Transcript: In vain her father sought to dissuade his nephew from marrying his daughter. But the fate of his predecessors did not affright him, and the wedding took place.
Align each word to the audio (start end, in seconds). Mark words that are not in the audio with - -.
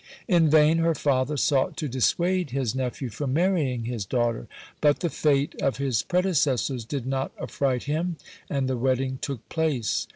In 0.27 0.49
vain 0.49 0.79
her 0.79 0.95
father 0.95 1.37
sought 1.37 1.77
to 1.77 1.87
dissuade 1.87 2.49
his 2.49 2.73
nephew 2.73 3.09
from 3.11 3.33
marrying 3.35 3.83
his 3.85 4.03
daughter. 4.03 4.47
But 4.81 5.01
the 5.01 5.11
fate 5.11 5.53
of 5.61 5.77
his 5.77 6.01
predecessors 6.01 6.85
did 6.85 7.05
not 7.05 7.31
affright 7.39 7.83
him, 7.83 8.17
and 8.49 8.67
the 8.67 8.77
wedding 8.77 9.19
took 9.21 9.47
place. 9.47 10.07